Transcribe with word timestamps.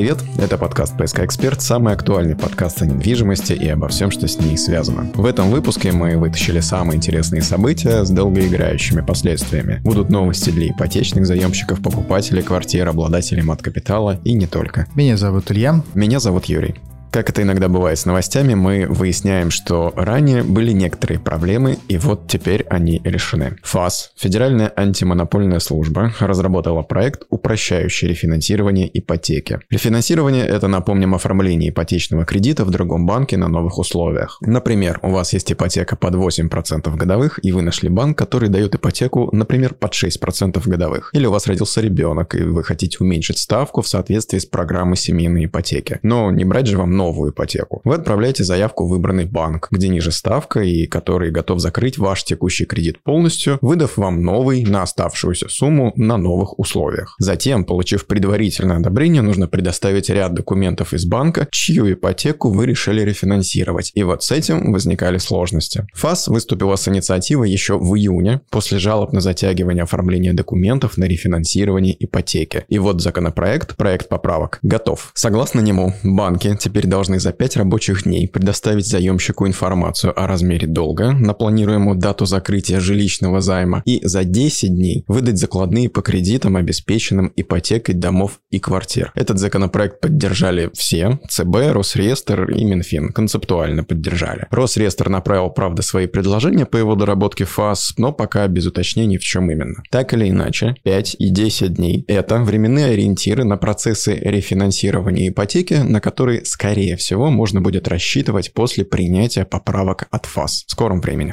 привет! 0.00 0.24
Это 0.38 0.56
подкаст 0.56 0.96
«ПСК 0.96 1.20
Эксперт», 1.20 1.60
самый 1.60 1.92
актуальный 1.92 2.34
подкаст 2.34 2.80
о 2.80 2.86
недвижимости 2.86 3.52
и 3.52 3.68
обо 3.68 3.86
всем, 3.88 4.10
что 4.10 4.26
с 4.26 4.38
ней 4.38 4.56
связано. 4.56 5.12
В 5.14 5.26
этом 5.26 5.50
выпуске 5.50 5.92
мы 5.92 6.16
вытащили 6.16 6.60
самые 6.60 6.96
интересные 6.96 7.42
события 7.42 8.02
с 8.02 8.08
долгоиграющими 8.08 9.02
последствиями. 9.02 9.82
Будут 9.84 10.08
новости 10.08 10.48
для 10.48 10.68
ипотечных 10.68 11.26
заемщиков, 11.26 11.82
покупателей 11.82 12.42
квартир, 12.42 12.88
обладателей 12.88 13.42
мат-капитала 13.42 14.18
и 14.24 14.32
не 14.32 14.46
только. 14.46 14.86
Меня 14.94 15.18
зовут 15.18 15.50
Илья. 15.50 15.82
Меня 15.92 16.18
зовут 16.18 16.46
Юрий. 16.46 16.76
Как 17.12 17.28
это 17.28 17.42
иногда 17.42 17.68
бывает 17.68 17.98
с 17.98 18.06
новостями, 18.06 18.54
мы 18.54 18.86
выясняем, 18.88 19.50
что 19.50 19.92
ранее 19.96 20.44
были 20.44 20.70
некоторые 20.70 21.18
проблемы, 21.18 21.76
и 21.88 21.98
вот 21.98 22.28
теперь 22.28 22.64
они 22.70 23.00
решены. 23.02 23.56
ФАС, 23.64 24.12
Федеральная 24.16 24.72
антимонопольная 24.76 25.58
служба, 25.58 26.14
разработала 26.20 26.82
проект, 26.82 27.24
упрощающий 27.28 28.06
рефинансирование 28.06 28.88
ипотеки. 28.96 29.58
Рефинансирование– 29.70 30.46
это, 30.46 30.68
напомним, 30.68 31.16
оформление 31.16 31.70
ипотечного 31.70 32.24
кредита 32.24 32.64
в 32.64 32.70
другом 32.70 33.06
банке 33.06 33.36
на 33.36 33.48
новых 33.48 33.78
условиях. 33.78 34.38
Например, 34.40 35.00
у 35.02 35.10
вас 35.10 35.32
есть 35.32 35.50
ипотека 35.50 35.96
под 35.96 36.14
8% 36.14 36.94
годовых, 36.94 37.40
и 37.42 37.50
вы 37.50 37.62
нашли 37.62 37.88
банк, 37.88 38.16
который 38.16 38.48
дает 38.48 38.76
ипотеку, 38.76 39.30
например, 39.32 39.74
под 39.74 39.94
6% 39.94 40.62
годовых. 40.64 41.10
Или 41.12 41.26
у 41.26 41.32
вас 41.32 41.48
родился 41.48 41.80
ребенок, 41.80 42.36
и 42.36 42.44
вы 42.44 42.62
хотите 42.62 42.98
уменьшить 43.00 43.38
ставку 43.38 43.82
в 43.82 43.88
соответствии 43.88 44.38
с 44.38 44.46
программой 44.46 44.96
семейной 44.96 45.46
ипотеки. 45.46 45.98
Но 46.04 46.30
не 46.30 46.44
брать 46.44 46.68
же 46.68 46.78
вам 46.78 46.99
новую 47.00 47.32
ипотеку. 47.32 47.80
Вы 47.84 47.94
отправляете 47.94 48.44
заявку 48.44 48.84
в 48.84 48.90
выбранный 48.90 49.24
банк, 49.24 49.68
где 49.70 49.88
ниже 49.88 50.12
ставка 50.12 50.60
и 50.60 50.86
который 50.86 51.30
готов 51.30 51.60
закрыть 51.60 51.96
ваш 51.96 52.24
текущий 52.24 52.66
кредит 52.66 53.02
полностью, 53.02 53.58
выдав 53.62 53.96
вам 53.96 54.22
новый 54.22 54.64
на 54.64 54.82
оставшуюся 54.82 55.48
сумму 55.48 55.92
на 55.96 56.18
новых 56.18 56.58
условиях. 56.58 57.16
Затем, 57.18 57.64
получив 57.64 58.06
предварительное 58.06 58.76
одобрение, 58.76 59.22
нужно 59.22 59.48
предоставить 59.48 60.10
ряд 60.10 60.34
документов 60.34 60.92
из 60.92 61.06
банка, 61.06 61.48
чью 61.50 61.90
ипотеку 61.90 62.50
вы 62.50 62.66
решили 62.66 63.00
рефинансировать. 63.00 63.92
И 63.94 64.02
вот 64.02 64.22
с 64.22 64.30
этим 64.30 64.72
возникали 64.72 65.16
сложности. 65.16 65.86
ФАС 65.94 66.28
выступила 66.28 66.76
с 66.76 66.86
инициативой 66.86 67.50
еще 67.50 67.78
в 67.78 67.96
июне, 67.96 68.42
после 68.50 68.78
жалоб 68.78 69.14
на 69.14 69.20
затягивание 69.20 69.84
оформления 69.84 70.34
документов 70.34 70.98
на 70.98 71.04
рефинансирование 71.04 71.96
ипотеки. 71.98 72.64
И 72.68 72.78
вот 72.78 73.00
законопроект, 73.00 73.76
проект 73.76 74.08
поправок, 74.08 74.58
готов. 74.62 75.12
Согласно 75.14 75.60
нему, 75.60 75.94
банки 76.04 76.54
теперь 76.60 76.89
должны 76.90 77.18
за 77.18 77.32
5 77.32 77.56
рабочих 77.56 78.02
дней 78.02 78.28
предоставить 78.28 78.86
заемщику 78.86 79.46
информацию 79.46 80.12
о 80.20 80.26
размере 80.26 80.66
долга 80.66 81.12
на 81.12 81.32
планируемую 81.32 81.96
дату 81.96 82.26
закрытия 82.26 82.80
жилищного 82.80 83.40
займа 83.40 83.82
и 83.86 84.00
за 84.06 84.24
10 84.24 84.74
дней 84.74 85.04
выдать 85.08 85.38
закладные 85.38 85.88
по 85.88 86.02
кредитам, 86.02 86.56
обеспеченным 86.56 87.32
ипотекой 87.36 87.94
домов 87.94 88.40
и 88.50 88.58
квартир. 88.58 89.12
Этот 89.14 89.38
законопроект 89.38 90.00
поддержали 90.00 90.70
все, 90.74 91.18
ЦБ, 91.28 91.72
Росреестр 91.72 92.50
и 92.50 92.64
Минфин, 92.64 93.08
концептуально 93.12 93.84
поддержали. 93.84 94.46
Росреестр 94.50 95.08
направил, 95.08 95.50
правда, 95.50 95.82
свои 95.82 96.06
предложения 96.06 96.66
по 96.66 96.76
его 96.76 96.96
доработке 96.96 97.44
ФАС, 97.44 97.94
но 97.96 98.12
пока 98.12 98.46
без 98.48 98.66
уточнений 98.66 99.18
в 99.18 99.22
чем 99.22 99.50
именно. 99.50 99.82
Так 99.90 100.12
или 100.12 100.28
иначе, 100.28 100.74
5 100.82 101.16
и 101.18 101.30
10 101.30 101.74
дней– 101.74 102.04
это 102.08 102.38
временные 102.42 102.86
ориентиры 102.86 103.44
на 103.44 103.56
процессы 103.56 104.16
рефинансирования 104.16 105.28
ипотеки, 105.28 105.74
на 105.74 106.00
которые, 106.00 106.44
скорее 106.44 106.79
скорее 106.80 106.96
всего, 106.96 107.30
можно 107.30 107.60
будет 107.60 107.88
рассчитывать 107.88 108.54
после 108.54 108.86
принятия 108.86 109.44
поправок 109.44 110.08
от 110.10 110.24
ФАС 110.24 110.64
в 110.66 110.70
скором 110.70 111.02
времени. 111.02 111.32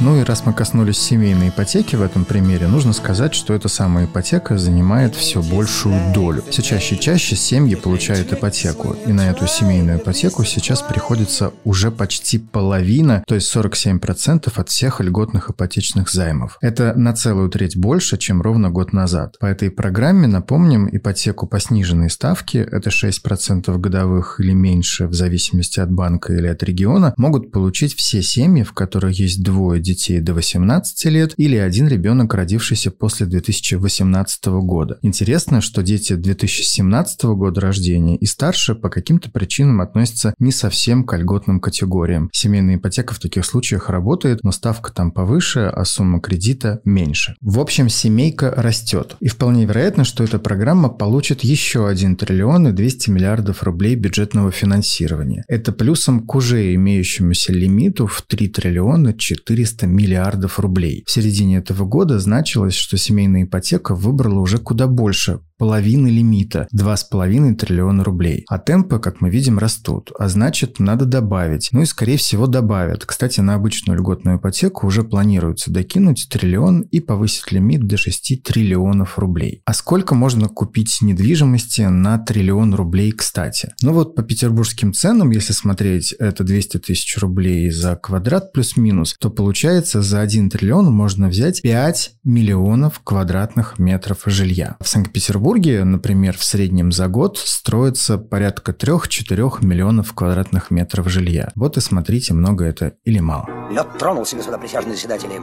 Ну 0.00 0.20
и 0.20 0.24
раз 0.24 0.44
мы 0.44 0.52
коснулись 0.52 0.98
семейной 0.98 1.50
ипотеки 1.50 1.94
в 1.94 2.02
этом 2.02 2.24
примере, 2.24 2.66
нужно 2.66 2.92
сказать, 2.92 3.34
что 3.34 3.54
эта 3.54 3.68
самая 3.68 4.06
ипотека 4.06 4.58
занимает 4.58 5.14
все 5.14 5.40
большую 5.42 6.12
долю. 6.12 6.42
Все 6.50 6.62
чаще 6.62 6.96
и 6.96 7.00
чаще 7.00 7.36
семьи 7.36 7.76
получают 7.76 8.32
ипотеку, 8.32 8.96
и 9.06 9.12
на 9.12 9.30
эту 9.30 9.46
семейную 9.46 9.98
ипотеку 9.98 10.44
сейчас 10.44 10.82
приходится 10.82 11.52
уже 11.64 11.92
почти 11.92 12.38
половина, 12.38 13.22
то 13.26 13.36
есть 13.36 13.54
47% 13.54 14.52
от 14.54 14.68
всех 14.68 15.00
льготных 15.00 15.50
ипотечных 15.50 16.10
займов. 16.10 16.58
Это 16.60 16.94
на 16.94 17.12
целую 17.12 17.48
треть 17.48 17.76
больше, 17.76 18.18
чем 18.18 18.42
ровно 18.42 18.70
год 18.70 18.92
назад. 18.92 19.38
По 19.38 19.46
этой 19.46 19.70
программе, 19.70 20.26
напомним, 20.26 20.88
ипотеку 20.90 21.46
по 21.46 21.60
сниженной 21.60 22.10
ставке, 22.10 22.58
это 22.58 22.90
6% 22.90 23.78
годовых 23.78 24.40
или 24.40 24.52
меньше, 24.52 25.06
в 25.06 25.14
зависимости 25.14 25.78
от 25.78 25.92
банка 25.92 26.32
или 26.32 26.48
от 26.48 26.62
региона, 26.64 27.14
могут 27.16 27.52
получить 27.52 27.94
все 27.94 28.20
семьи, 28.20 28.64
в 28.64 28.72
которых 28.72 29.18
есть 29.18 29.44
двое 29.44 29.80
детей 29.80 29.91
детей 29.92 30.20
до 30.20 30.34
18 30.34 31.04
лет 31.06 31.34
или 31.36 31.56
один 31.56 31.88
ребенок, 31.88 32.34
родившийся 32.34 32.90
после 32.90 33.26
2018 33.26 34.46
года. 34.46 34.98
Интересно, 35.02 35.60
что 35.60 35.82
дети 35.82 36.14
2017 36.14 37.24
года 37.24 37.60
рождения 37.60 38.16
и 38.16 38.26
старше 38.26 38.74
по 38.74 38.88
каким-то 38.88 39.30
причинам 39.30 39.80
относятся 39.80 40.34
не 40.38 40.52
совсем 40.52 41.04
к 41.04 41.16
льготным 41.16 41.60
категориям. 41.60 42.30
Семейная 42.32 42.76
ипотека 42.76 43.14
в 43.14 43.18
таких 43.18 43.44
случаях 43.44 43.90
работает, 43.90 44.44
но 44.44 44.52
ставка 44.52 44.92
там 44.92 45.12
повыше, 45.12 45.60
а 45.60 45.84
сумма 45.84 46.20
кредита 46.20 46.80
меньше. 46.84 47.36
В 47.40 47.60
общем, 47.60 47.88
семейка 47.88 48.52
растет. 48.56 49.16
И 49.20 49.28
вполне 49.28 49.66
вероятно, 49.66 50.04
что 50.04 50.24
эта 50.24 50.38
программа 50.38 50.88
получит 50.88 51.42
еще 51.42 51.86
1 51.86 52.16
триллион 52.16 52.68
и 52.68 52.72
200 52.72 53.10
миллиардов 53.10 53.62
рублей 53.62 53.94
бюджетного 53.94 54.50
финансирования. 54.50 55.44
Это 55.48 55.72
плюсом 55.72 56.26
к 56.26 56.34
уже 56.34 56.74
имеющемуся 56.74 57.52
лимиту 57.52 58.06
в 58.06 58.22
3 58.22 58.48
триллиона 58.48 59.12
400 59.12 59.71
300 59.72 59.86
миллиардов 59.86 60.60
рублей. 60.60 61.04
В 61.06 61.10
середине 61.10 61.58
этого 61.58 61.84
года 61.84 62.18
значилось, 62.18 62.74
что 62.74 62.96
семейная 62.96 63.44
ипотека 63.44 63.94
выбрала 63.94 64.40
уже 64.40 64.58
куда 64.58 64.86
больше 64.86 65.40
половины 65.58 66.08
лимита– 66.08 66.66
2,5 66.74 67.54
триллиона 67.54 68.04
рублей. 68.04 68.44
А 68.48 68.58
темпы, 68.58 68.98
как 68.98 69.20
мы 69.20 69.30
видим, 69.30 69.58
растут. 69.58 70.10
А 70.18 70.28
значит, 70.28 70.78
надо 70.78 71.04
добавить. 71.04 71.68
Ну 71.72 71.82
и, 71.82 71.86
скорее 71.86 72.16
всего, 72.16 72.46
добавят. 72.46 73.04
Кстати, 73.04 73.40
на 73.40 73.54
обычную 73.54 73.98
льготную 73.98 74.38
ипотеку 74.38 74.86
уже 74.86 75.02
планируется 75.02 75.70
докинуть 75.70 76.28
триллион 76.30 76.82
и 76.82 77.00
повысить 77.00 77.52
лимит 77.52 77.86
до 77.86 77.96
6 77.96 78.42
триллионов 78.42 79.18
рублей. 79.18 79.62
А 79.64 79.74
сколько 79.74 80.14
можно 80.14 80.48
купить 80.48 80.98
недвижимости 81.00 81.82
на 81.82 82.18
триллион 82.18 82.74
рублей, 82.74 83.12
кстати? 83.12 83.72
Ну 83.82 83.92
вот 83.92 84.14
по 84.14 84.22
петербургским 84.22 84.92
ценам, 84.92 85.30
если 85.30 85.52
смотреть, 85.52 86.12
это 86.12 86.44
200 86.44 86.78
тысяч 86.78 87.16
рублей 87.18 87.70
за 87.70 87.96
квадрат 87.96 88.52
плюс-минус, 88.52 89.14
то 89.18 89.30
получается 89.30 90.02
за 90.02 90.20
1 90.20 90.50
триллион 90.50 90.92
можно 90.92 91.28
взять 91.28 91.62
5 91.62 92.12
миллионов 92.24 93.00
квадратных 93.04 93.78
метров 93.78 94.22
жилья. 94.26 94.76
В 94.80 94.88
Санкт-Петербурге 94.88 95.51
Петербурге, 95.52 95.84
например, 95.84 96.38
в 96.38 96.44
среднем 96.44 96.92
за 96.92 97.08
год 97.08 97.36
строится 97.36 98.16
порядка 98.16 98.72
3-4 98.72 99.62
миллионов 99.62 100.14
квадратных 100.14 100.70
метров 100.70 101.10
жилья. 101.10 101.52
Вот 101.56 101.76
и 101.76 101.80
смотрите, 101.80 102.32
много 102.32 102.64
это 102.64 102.94
или 103.04 103.18
мало. 103.18 103.46
Лед 103.70 103.86
тронулся, 103.98 104.36
господа 104.36 104.56
присяжные 104.56 104.94
заседатели. 104.94 105.42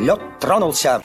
Лед 0.00 0.20
тронулся. 0.40 1.02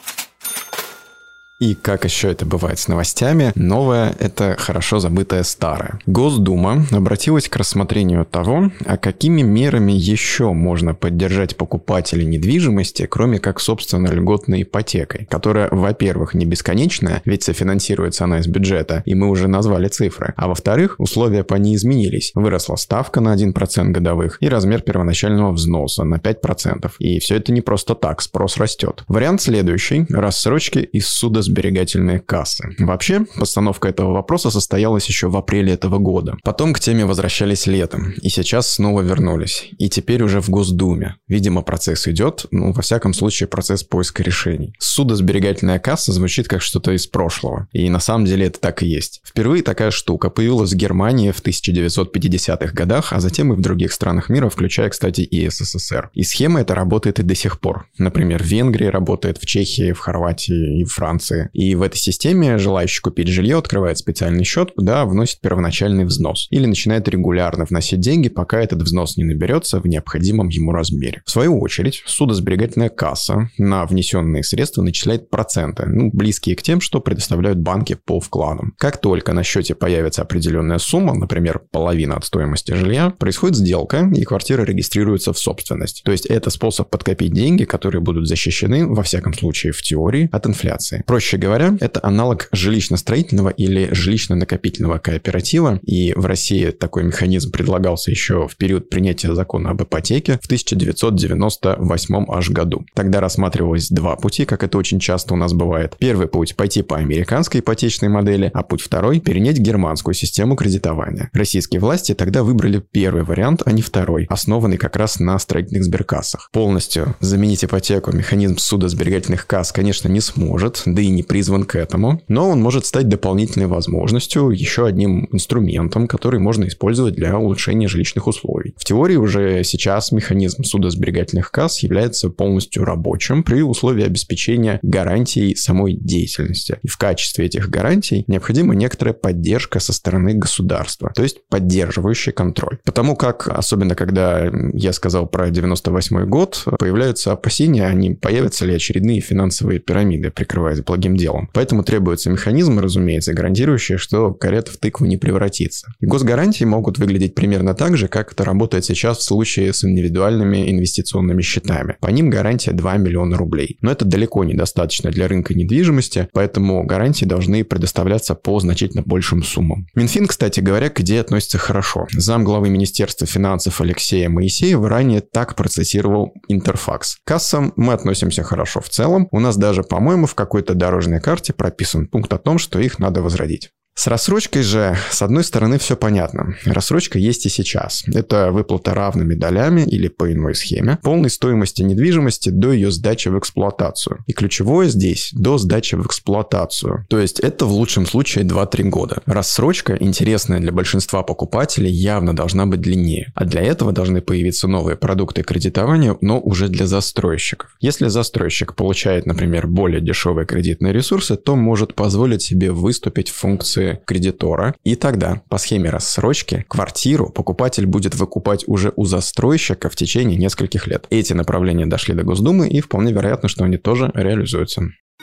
И 1.58 1.74
как 1.74 2.04
еще 2.04 2.30
это 2.30 2.44
бывает 2.44 2.78
с 2.78 2.86
новостями, 2.86 3.52
новое– 3.54 4.14
это 4.18 4.56
хорошо 4.58 4.98
забытое 4.98 5.42
старое. 5.42 5.98
Госдума 6.04 6.84
обратилась 6.92 7.48
к 7.48 7.56
рассмотрению 7.56 8.26
того, 8.26 8.70
а 8.84 8.98
какими 8.98 9.40
мерами 9.40 9.92
еще 9.92 10.52
можно 10.52 10.94
поддержать 10.94 11.56
покупателей 11.56 12.26
недвижимости, 12.26 13.06
кроме 13.06 13.38
как, 13.38 13.60
собственно, 13.60 14.08
льготной 14.08 14.64
ипотекой, 14.64 15.24
которая, 15.30 15.68
во-первых, 15.70 16.34
не 16.34 16.44
бесконечная, 16.44 17.22
ведь 17.24 17.44
софинансируется 17.44 18.24
она 18.24 18.40
из 18.40 18.46
бюджета, 18.46 19.02
и 19.06 19.14
мы 19.14 19.30
уже 19.30 19.48
назвали 19.48 19.88
цифры, 19.88 20.34
а 20.36 20.48
во-вторых, 20.48 20.96
условия 20.98 21.42
по 21.42 21.54
ней 21.54 21.76
изменились. 21.76 22.32
Выросла 22.34 22.76
ставка 22.76 23.22
на 23.22 23.34
1% 23.34 23.92
годовых 23.92 24.36
и 24.40 24.48
размер 24.50 24.82
первоначального 24.82 25.52
взноса 25.52 26.04
на 26.04 26.16
5%. 26.16 26.90
И 26.98 27.18
все 27.18 27.36
это 27.36 27.50
не 27.50 27.62
просто 27.62 27.94
так, 27.94 28.20
спрос 28.20 28.58
растет. 28.58 29.04
Вариант 29.08 29.40
следующий– 29.40 30.04
рассрочки 30.10 30.80
из 30.80 31.06
суда 31.06 31.45
сберегательные 31.46 32.20
кассы. 32.20 32.74
Вообще, 32.78 33.24
постановка 33.38 33.88
этого 33.88 34.12
вопроса 34.12 34.50
состоялась 34.50 35.06
еще 35.06 35.28
в 35.28 35.36
апреле 35.36 35.72
этого 35.72 35.98
года. 35.98 36.36
Потом 36.44 36.72
к 36.72 36.80
теме 36.80 37.06
возвращались 37.06 37.66
летом, 37.66 38.12
и 38.12 38.28
сейчас 38.28 38.70
снова 38.72 39.00
вернулись. 39.00 39.70
И 39.78 39.88
теперь 39.88 40.22
уже 40.22 40.40
в 40.40 40.50
Госдуме. 40.50 41.16
Видимо, 41.28 41.62
процесс 41.62 42.06
идет, 42.08 42.46
ну, 42.50 42.72
во 42.72 42.82
всяком 42.82 43.14
случае, 43.14 43.48
процесс 43.48 43.82
поиска 43.82 44.22
решений. 44.22 44.74
Судосберегательная 44.78 45.78
касса 45.78 46.12
звучит 46.12 46.48
как 46.48 46.62
что-то 46.62 46.92
из 46.92 47.06
прошлого. 47.06 47.68
И 47.72 47.88
на 47.88 48.00
самом 48.00 48.26
деле 48.26 48.46
это 48.46 48.60
так 48.60 48.82
и 48.82 48.86
есть. 48.86 49.20
Впервые 49.24 49.62
такая 49.62 49.90
штука 49.90 50.30
появилась 50.30 50.72
в 50.72 50.76
Германии 50.76 51.30
в 51.30 51.42
1950-х 51.42 52.72
годах, 52.72 53.12
а 53.12 53.20
затем 53.20 53.52
и 53.52 53.56
в 53.56 53.60
других 53.60 53.92
странах 53.92 54.28
мира, 54.28 54.48
включая, 54.48 54.90
кстати, 54.90 55.20
и 55.20 55.48
СССР. 55.48 56.10
И 56.14 56.22
схема 56.22 56.60
эта 56.60 56.74
работает 56.74 57.18
и 57.18 57.22
до 57.22 57.34
сих 57.34 57.60
пор. 57.60 57.86
Например, 57.98 58.42
в 58.42 58.46
Венгрии 58.46 58.86
работает, 58.86 59.38
в 59.38 59.46
Чехии, 59.46 59.92
в 59.92 59.98
Хорватии 59.98 60.80
и 60.80 60.84
в 60.84 60.92
Франции 60.92 61.35
инфляции. 61.36 61.50
И 61.52 61.74
в 61.74 61.82
этой 61.82 61.98
системе 61.98 62.58
желающий 62.58 63.00
купить 63.00 63.28
жилье 63.28 63.58
открывает 63.58 63.98
специальный 63.98 64.44
счет, 64.44 64.72
куда 64.74 65.04
вносит 65.04 65.40
первоначальный 65.40 66.04
взнос. 66.04 66.48
Или 66.50 66.66
начинает 66.66 67.08
регулярно 67.08 67.64
вносить 67.64 68.00
деньги, 68.00 68.28
пока 68.28 68.60
этот 68.60 68.82
взнос 68.82 69.16
не 69.16 69.24
наберется 69.24 69.80
в 69.80 69.86
необходимом 69.86 70.48
ему 70.48 70.72
размере. 70.72 71.22
В 71.24 71.30
свою 71.30 71.60
очередь, 71.60 72.02
судосберегательная 72.06 72.88
касса 72.88 73.50
на 73.58 73.84
внесенные 73.86 74.42
средства 74.42 74.82
начисляет 74.82 75.30
проценты, 75.30 75.86
ну, 75.86 76.10
близкие 76.12 76.56
к 76.56 76.62
тем, 76.62 76.80
что 76.80 77.00
предоставляют 77.00 77.58
банки 77.58 77.96
по 78.04 78.20
вкладам. 78.20 78.74
Как 78.78 79.00
только 79.00 79.32
на 79.32 79.42
счете 79.42 79.74
появится 79.74 80.22
определенная 80.22 80.78
сумма, 80.78 81.14
например, 81.14 81.62
половина 81.70 82.16
от 82.16 82.24
стоимости 82.24 82.72
жилья, 82.72 83.10
происходит 83.10 83.56
сделка, 83.56 84.10
и 84.14 84.24
квартира 84.24 84.62
регистрируется 84.62 85.32
в 85.32 85.38
собственность. 85.38 86.02
То 86.04 86.12
есть 86.12 86.26
это 86.26 86.50
способ 86.50 86.90
подкопить 86.90 87.32
деньги, 87.32 87.64
которые 87.64 88.00
будут 88.00 88.26
защищены, 88.26 88.86
во 88.86 89.02
всяком 89.02 89.34
случае 89.34 89.72
в 89.72 89.82
теории, 89.82 90.28
от 90.32 90.46
инфляции. 90.46 91.02
Проще 91.06 91.25
говоря, 91.34 91.76
это 91.80 92.00
аналог 92.02 92.48
жилищно-строительного 92.52 93.50
или 93.50 93.90
жилищно-накопительного 93.90 94.98
кооператива, 94.98 95.80
и 95.82 96.12
в 96.14 96.26
России 96.26 96.70
такой 96.70 97.04
механизм 97.04 97.50
предлагался 97.50 98.10
еще 98.10 98.46
в 98.46 98.56
период 98.56 98.88
принятия 98.88 99.34
закона 99.34 99.70
об 99.70 99.82
ипотеке 99.82 100.38
в 100.40 100.46
1998 100.46 102.24
аж 102.28 102.50
году. 102.50 102.86
Тогда 102.94 103.20
рассматривалось 103.20 103.88
два 103.88 104.16
пути, 104.16 104.44
как 104.44 104.62
это 104.62 104.78
очень 104.78 105.00
часто 105.00 105.34
у 105.34 105.36
нас 105.36 105.52
бывает. 105.52 105.96
Первый 105.98 106.28
путь– 106.28 106.54
пойти 106.56 106.82
по 106.82 106.96
американской 106.96 107.60
ипотечной 107.60 108.08
модели, 108.08 108.50
а 108.54 108.62
путь 108.62 108.82
второй– 108.82 109.20
перенять 109.26 109.58
германскую 109.58 110.14
систему 110.14 110.54
кредитования. 110.56 111.30
Российские 111.32 111.80
власти 111.80 112.14
тогда 112.14 112.42
выбрали 112.42 112.78
первый 112.78 113.24
вариант, 113.24 113.62
а 113.64 113.72
не 113.72 113.82
второй, 113.82 114.26
основанный 114.28 114.76
как 114.76 114.96
раз 114.96 115.18
на 115.18 115.38
строительных 115.38 115.84
сберкассах. 115.84 116.50
Полностью 116.52 117.16
заменить 117.20 117.64
ипотеку 117.64 118.12
механизм 118.12 118.58
судосберегательных 118.58 119.46
касс, 119.46 119.72
конечно, 119.72 120.08
не 120.08 120.20
сможет, 120.20 120.82
да 120.84 121.02
и 121.02 121.08
не 121.16 121.22
призван 121.22 121.64
к 121.64 121.74
этому, 121.74 122.22
но 122.28 122.50
он 122.50 122.60
может 122.60 122.86
стать 122.86 123.08
дополнительной 123.08 123.66
возможностью, 123.66 124.50
еще 124.50 124.86
одним 124.86 125.28
инструментом, 125.32 126.06
который 126.06 126.38
можно 126.38 126.68
использовать 126.68 127.14
для 127.14 127.36
улучшения 127.38 127.88
жилищных 127.88 128.26
условий. 128.26 128.74
В 128.76 128.84
теории 128.84 129.16
уже 129.16 129.64
сейчас 129.64 130.12
механизм 130.12 130.62
судосберегательных 130.62 131.50
касс 131.50 131.80
является 131.80 132.28
полностью 132.28 132.84
рабочим 132.84 133.42
при 133.42 133.62
условии 133.62 134.04
обеспечения 134.04 134.78
гарантий 134.82 135.56
самой 135.56 135.94
деятельности. 135.94 136.78
И 136.82 136.88
в 136.88 136.98
качестве 136.98 137.46
этих 137.46 137.70
гарантий 137.70 138.24
необходима 138.26 138.74
некоторая 138.74 139.14
поддержка 139.14 139.80
со 139.80 139.92
стороны 139.92 140.34
государства, 140.34 141.12
то 141.14 141.22
есть 141.22 141.46
поддерживающий 141.48 142.32
контроль. 142.32 142.78
Потому 142.84 143.16
как, 143.16 143.48
особенно 143.48 143.94
когда 143.94 144.50
я 144.74 144.92
сказал 144.92 145.26
про 145.26 145.50
98 145.50 146.26
год, 146.26 146.64
появляются 146.78 147.32
опасения, 147.32 147.86
они 147.86 148.10
появятся 148.10 148.66
ли 148.66 148.74
очередные 148.74 149.20
финансовые 149.20 149.80
пирамиды, 149.80 150.30
прикрываясь 150.30 150.82
благим 150.82 151.05
делом. 151.14 151.50
Поэтому 151.52 151.84
требуются 151.84 152.30
механизмы, 152.30 152.80
разумеется, 152.80 153.34
гарантирующие, 153.34 153.98
что 153.98 154.32
карета 154.32 154.72
в 154.72 154.78
тыкву 154.78 155.06
не 155.06 155.18
превратится. 155.18 155.88
Госгарантии 156.00 156.64
могут 156.64 156.98
выглядеть 156.98 157.34
примерно 157.34 157.74
так 157.74 157.96
же, 157.98 158.08
как 158.08 158.32
это 158.32 158.44
работает 158.44 158.84
сейчас 158.86 159.18
в 159.18 159.22
случае 159.22 159.72
с 159.72 159.84
индивидуальными 159.84 160.70
инвестиционными 160.70 161.42
счетами. 161.42 161.96
По 162.00 162.08
ним 162.08 162.30
гарантия 162.30 162.72
2 162.72 162.96
миллиона 162.96 163.36
рублей. 163.36 163.76
Но 163.82 163.92
это 163.92 164.04
далеко 164.04 164.44
недостаточно 164.44 165.10
для 165.10 165.28
рынка 165.28 165.54
недвижимости, 165.54 166.28
поэтому 166.32 166.84
гарантии 166.84 167.24
должны 167.26 167.62
предоставляться 167.64 168.34
по 168.34 168.58
значительно 168.60 169.02
большим 169.02 169.42
суммам. 169.42 169.86
Минфин, 169.94 170.26
кстати 170.26 170.60
говоря, 170.60 170.88
к 170.88 171.00
идее 171.00 171.20
относится 171.20 171.58
хорошо. 171.58 172.06
Зам 172.12 172.44
главы 172.44 172.70
Министерства 172.70 173.26
финансов 173.26 173.80
Алексея 173.80 174.28
Моисеева 174.28 174.88
ранее 174.88 175.20
так 175.20 175.54
процессировал 175.54 176.32
Интерфакс. 176.48 177.16
К 177.24 177.28
кассам 177.28 177.72
мы 177.76 177.92
относимся 177.92 178.42
хорошо 178.42 178.80
в 178.80 178.88
целом. 178.88 179.28
У 179.30 179.40
нас 179.40 179.56
даже, 179.56 179.82
по-моему, 179.82 180.26
в 180.26 180.34
какой-то 180.34 180.74
дорожной 180.96 181.20
карте 181.20 181.52
прописан 181.52 182.06
пункт 182.06 182.32
о 182.32 182.38
том, 182.38 182.56
что 182.58 182.78
их 182.78 182.98
надо 182.98 183.20
возродить. 183.20 183.70
С 183.98 184.08
рассрочкой 184.08 184.62
же, 184.62 184.94
с 185.10 185.22
одной 185.22 185.42
стороны, 185.42 185.78
все 185.78 185.96
понятно. 185.96 186.54
Рассрочка 186.66 187.18
есть 187.18 187.46
и 187.46 187.48
сейчас. 187.48 188.04
Это 188.06 188.52
выплата 188.52 188.92
равными 188.92 189.34
долями 189.34 189.80
или 189.80 190.08
по 190.08 190.30
иной 190.30 190.54
схеме 190.54 190.98
полной 191.02 191.30
стоимости 191.30 191.80
недвижимости 191.80 192.50
до 192.50 192.72
ее 192.72 192.90
сдачи 192.90 193.28
в 193.28 193.38
эксплуатацию. 193.38 194.18
И 194.26 194.34
ключевое 194.34 194.88
здесь– 194.88 195.30
до 195.32 195.56
сдачи 195.56 195.94
в 195.94 196.06
эксплуатацию. 196.06 197.06
То 197.08 197.18
есть 197.18 197.40
это 197.40 197.64
в 197.64 197.72
лучшем 197.72 198.04
случае 198.04 198.44
2-3 198.44 198.82
года. 198.90 199.22
Рассрочка, 199.24 199.96
интересная 199.98 200.60
для 200.60 200.72
большинства 200.72 201.22
покупателей, 201.22 201.90
явно 201.90 202.36
должна 202.36 202.66
быть 202.66 202.82
длиннее. 202.82 203.32
А 203.34 203.46
для 203.46 203.62
этого 203.62 203.92
должны 203.92 204.20
появиться 204.20 204.68
новые 204.68 204.96
продукты 204.96 205.42
кредитования, 205.42 206.16
но 206.20 206.38
уже 206.38 206.68
для 206.68 206.86
застройщиков. 206.86 207.74
Если 207.80 208.08
застройщик 208.08 208.74
получает, 208.74 209.24
например, 209.24 209.66
более 209.66 210.02
дешевые 210.02 210.46
кредитные 210.46 210.92
ресурсы, 210.92 211.36
то 211.36 211.56
может 211.56 211.94
позволить 211.94 212.42
себе 212.42 212.72
выступить 212.72 213.30
в 213.30 213.36
функции 213.36 213.85
кредитора. 213.94 214.74
И 214.84 214.96
тогда 214.96 215.42
по 215.48 215.58
схеме 215.58 215.90
рассрочки 215.90 216.64
квартиру 216.68 217.30
покупатель 217.30 217.86
будет 217.86 218.14
выкупать 218.14 218.64
уже 218.66 218.92
у 218.96 219.04
застройщика 219.04 219.88
в 219.88 219.96
течение 219.96 220.36
нескольких 220.36 220.86
лет. 220.86 221.06
Эти 221.10 221.32
направления 221.32 221.86
дошли 221.86 222.14
до 222.14 222.22
Госдумы 222.22 222.68
и 222.68 222.80
вполне 222.80 223.12
вероятно, 223.12 223.48
что 223.48 223.64
они 223.64 223.76
тоже 223.76 224.10
реализуются. 224.14 224.82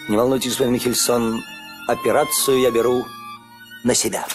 Не 0.10 0.18
волнуйтесь, 0.18 0.60
Михельсон, 0.60 1.42
операцию 1.88 2.60
я 2.60 2.72
беру 2.72 3.04
на 3.84 3.94
себя. 3.94 4.26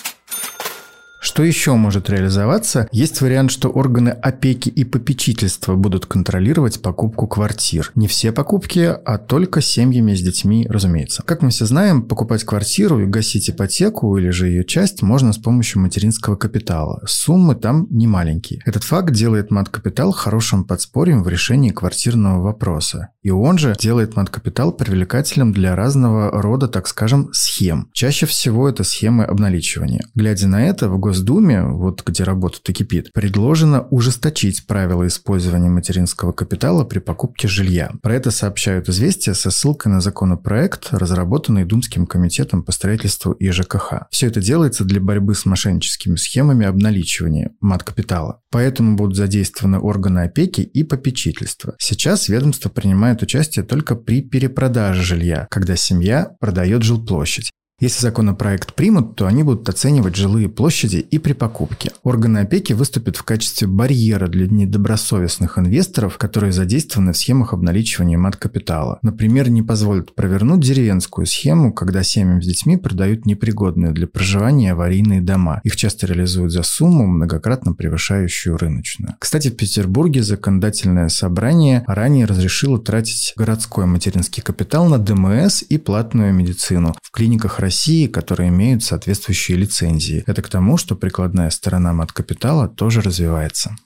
Что 1.21 1.43
еще 1.43 1.75
может 1.75 2.09
реализоваться? 2.11 2.89
Есть 2.93 3.21
вариант, 3.21 3.51
что 3.51 3.69
органы 3.69 4.11
опеки 4.11 4.69
и 4.69 4.85
попечительства 4.85 5.75
будут 5.75 6.07
контролировать 6.07 6.81
покупку 6.81 7.27
квартир. 7.27 7.91
Не 7.97 8.07
все 8.07 8.31
покупки, 8.31 8.95
а 9.05 9.19
только 9.19 9.61
семьями 9.61 10.15
с 10.15 10.23
детьми, 10.23 10.67
разумеется. 10.69 11.23
Как 11.25 11.43
мы 11.43 11.51
все 11.51 11.67
знаем, 11.67 12.03
покупать 12.03 12.45
квартиру 12.45 13.01
и 13.01 13.07
гасить 13.07 13.51
ипотеку 13.51 14.17
или 14.17 14.31
же 14.31 14.49
ее 14.49 14.65
часть 14.65 15.03
можно 15.03 15.33
с 15.33 15.39
помощью 15.39 15.81
материнского 15.81 16.37
капитала. 16.37 17.03
Суммы 17.07 17.57
там 17.57 17.89
не 17.91 18.07
маленькие. 18.07 18.61
Этот 18.65 18.85
факт 18.85 19.13
делает 19.13 19.51
мат-капитал 19.51 20.13
хорошим 20.13 20.65
подспорьем 20.65 21.25
в 21.25 21.29
решении 21.29 21.71
квартирного 21.71 22.43
вопроса. 22.43 23.09
И 23.23 23.31
он 23.31 23.59
же 23.59 23.75
делает 23.79 24.15
мат-капитал 24.15 24.73
привлекательным 24.73 25.53
для 25.53 25.75
разного 25.75 26.31
рода, 26.41 26.69
так 26.69 26.87
скажем, 26.87 27.31
схем. 27.33 27.91
Чаще 27.93 28.27
всего 28.27 28.69
это 28.69 28.85
схемы 28.85 29.25
обналичивания. 29.25 30.07
Глядя 30.15 30.47
на 30.47 30.65
это, 30.65 30.89
в 30.89 30.95
Госдуме, 31.09 31.63
вот 31.63 32.03
где 32.05 32.23
работа-то 32.23 32.75
кипит, 32.75 33.15
предложено 33.15 33.87
ужесточить 33.91 34.67
правила 34.67 35.07
использования 35.07 35.71
материнского 35.71 36.33
капитала 36.33 36.85
при 36.85 36.99
покупке 36.99 37.49
жилья. 37.49 37.93
Про 38.03 38.17
это 38.17 38.31
сообщают 38.31 38.91
«Известия» 38.91 39.33
со 39.33 39.51
ссылкой 39.51 39.91
на 39.91 40.03
законопроект, 40.03 40.89
разработанный 40.91 41.65
Думским 41.65 42.07
комитетом 42.07 42.63
по 42.63 42.73
строительству 42.73 43.33
и 43.33 43.51
ЖКХ. 43.51 44.09
Все 44.11 44.27
это 44.27 44.43
делается 44.43 44.85
для 44.85 45.01
борьбы 45.01 45.35
с 45.35 45.47
мошенническими 45.47 46.17
схемами 46.17 46.67
обналичивания 46.67 47.53
мат-капитала. 47.63 48.43
Поэтому 48.51 48.97
будут 48.97 49.17
задействованы 49.17 49.79
органы 49.79 50.25
опеки 50.25 50.61
и 50.61 50.85
попечительства. 50.85 51.75
Сейчас 51.79 52.29
ведомство 52.29 52.69
принимает 52.69 53.23
участие 53.23 53.65
только 53.65 53.95
при 53.95 54.21
перепродаже 54.21 55.03
жилья, 55.03 55.47
когда 55.51 55.75
семья 55.75 56.33
продает 56.39 56.83
жилплощадь. 56.83 57.51
Если 57.81 58.03
законопроект 58.03 58.75
примут, 58.75 59.15
то 59.15 59.29
они 59.29 59.45
будут 59.45 59.69
оценивать 59.69 60.17
жилые 60.17 60.49
площади 60.49 60.97
и 60.97 61.19
при 61.19 61.33
покупке. 61.33 61.93
Органы 62.03 62.39
опеки 62.39 62.73
выступят 62.73 63.17
в 63.17 63.23
качестве 63.23 63.69
барьера 63.69 64.27
для 64.27 64.49
недобросовестных 64.49 65.59
инвесторов, 65.59 66.19
которые 66.19 66.51
задействованы 66.51 67.13
в 67.13 67.17
схемах 67.17 67.53
обналичивания 67.53 68.19
мат-капитала. 68.19 68.99
Например, 69.03 69.49
не 69.49 69.63
позволят 69.63 70.13
провернуть 70.17 70.59
деревенскую 70.61 71.25
схему, 71.25 71.73
когда 71.73 72.03
семьям 72.03 72.43
с 72.43 72.47
детьми 72.47 72.77
продают 72.77 73.27
непригодные 73.27 73.93
для 73.93 74.09
проживания 74.09 74.73
аварийные 74.73 75.21
дома. 75.21 75.61
Их 75.63 75.77
часто 75.77 76.09
реализуют 76.09 76.51
за 76.51 76.65
сумму, 76.65 77.07
многократно 77.07 77.75
превышающую 77.75 78.57
рыночную. 78.57 79.15
Кстати, 79.21 79.51
в 79.51 79.57
Петербурге 79.57 80.25
законодательное 80.25 81.11
собрание 81.11 81.85
ранее 81.87 82.27
разрешило 82.27 82.81
тратить 82.81 83.35
городской 83.37 83.87
материнский 83.87 84.43
капитал 84.43 84.89
на 84.89 84.99
ДМС 84.99 85.63
и 85.63 85.79
платную 85.79 86.35
медицину 86.35 86.97
в 87.03 87.13
клиниках 87.13 87.61
России, 87.69 88.07
которые 88.07 88.49
имеют 88.49 88.83
соответствующие 88.83 89.59
лицензии. 89.59 90.25
Это 90.27 90.41
к 90.41 90.49
тому, 90.49 90.79
что 90.79 90.97
прикладная 90.97 91.51
сторона 91.51 91.93
мат-капитала 91.93 92.67
тоже 92.67 93.03
развивается. 93.03 93.77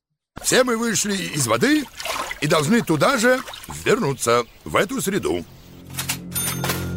Все 0.41 0.63
мы 0.63 0.77
вышли 0.77 1.17
из 1.17 1.49
воды 1.49 1.85
и 2.41 2.47
должны 2.47 2.83
туда 2.83 3.19
же 3.19 3.41
вернуться, 3.85 4.45
в 4.65 4.77
эту 4.77 5.03
среду. 5.03 5.45